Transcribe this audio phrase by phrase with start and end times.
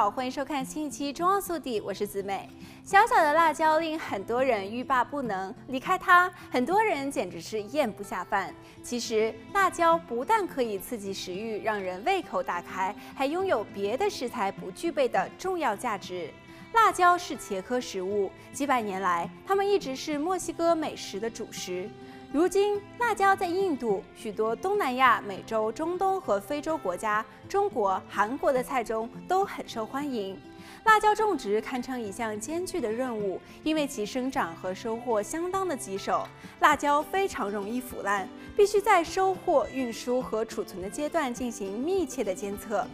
[0.00, 2.48] 好，欢迎收看新一期《中澳速递》，我是子美。
[2.82, 8.50] 小小的辣椒令很多人欲罢不能，离开它，很多人简直是咽不下饭。
[8.82, 16.30] 其实，辣椒不但可以刺激食欲，让人胃口大开，还拥有别的食材不具备的重要价值。
[16.72, 21.90] 辣椒是茄科食物，几百年来，它们一直是墨西哥美食的主食。
[22.32, 30.40] 如今，辣椒在印度、许多东南亚、美洲、中东和非洲国家、中国、韩国的菜中都很受欢迎。
[30.84, 36.24] 辣椒种植堪称一项艰巨的任务，因为其生长和收获相当的棘手。
[36.60, 42.86] 辣椒非常容易腐烂，必须在收获、运输和储存的阶段进行密切的监测。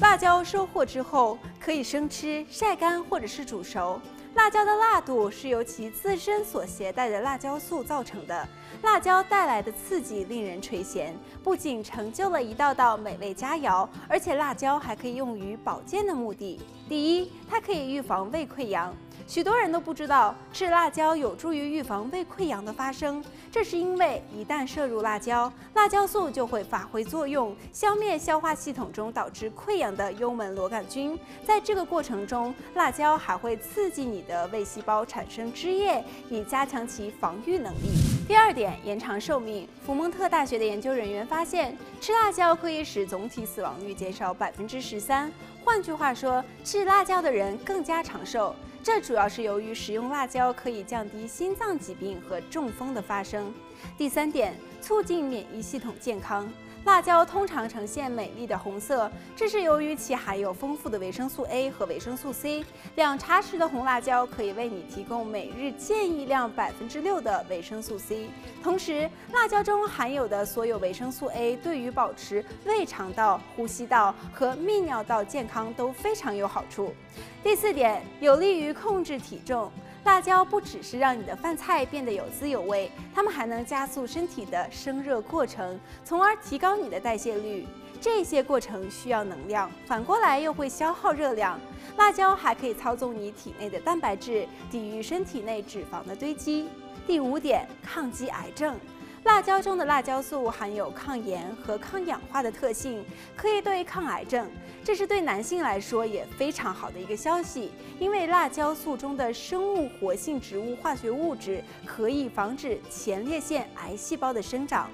[0.00, 4.00] 辣椒收获之后，可以生吃、晒干或者是煮熟。
[4.36, 8.46] 辣椒的辣度是由其自身所携带的辣椒素造成的。
[8.82, 11.10] 辣椒带来的刺激令人垂涎，
[11.42, 16.60] 不仅成就了一道道美味佳肴，而且辣椒还可以用于保健的目的。
[16.86, 18.94] 第一，它可以预防胃溃疡。
[19.26, 31.18] 许多人都不知道吃辣椒有助于预防胃溃疡的发生，这是因为一旦摄入辣椒，辣椒素就会发挥作用，消灭消化系统中导致溃疡的幽门螺杆菌。
[31.44, 38.15] 在这个过程中，辣椒还会刺激你的胃细胞产生汁液，以加强其防御能力。
[38.28, 39.68] 第二点，延长寿命。
[39.84, 45.30] 福蒙特大学的研究人员发现，吃辣椒可以使总体死亡率减少百分之十三。
[45.64, 48.52] 换句话说，吃辣椒的人更加长寿。
[48.82, 53.54] 这主要是由于食用辣椒可以降低心脏疾病和中风的发生。
[53.96, 56.52] 第三点，促进免疫系统健康。
[56.86, 62.64] 辣椒通常呈现美丽的红色，这是由于其含有丰富的维生素 A 和维生素 C。
[62.94, 68.30] 两茶匙的红辣椒可以为你提供每日建议量百分之六的维生素 C。
[68.62, 76.94] 同时，辣椒中含有的所有维生素 A 对于保持胃肠道、呼吸道和泌尿道健康都非常有好处。
[77.42, 79.72] 第四点，有利于控制体重。
[80.06, 87.66] 辣椒不只是让你的饭菜变得有滋有味，它们还能加速身体的生热过程，从而提高你的代谢率。
[88.00, 91.58] 这些过程需要能量，反过来又会消耗热量。
[91.96, 96.68] 辣椒还可以操纵你体内的蛋白质，抵御身体内脂肪的堆积。
[97.04, 98.76] 第五点，抗击癌症。
[99.26, 103.04] 辣椒中的辣椒素含有抗炎和抗氧化的特性，
[103.36, 104.48] 可以对抗癌症。
[104.84, 114.88] 这是对男性来说也非常好的一个消息，因为辣椒素中的生物活性植物化学物质可以防止前列腺癌细胞的生长。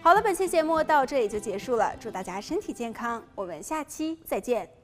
[0.00, 4.81] 好了，本期节目到这里就结束了，祝大家身体健康，我们下期再见。